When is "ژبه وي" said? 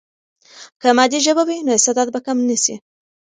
1.25-1.57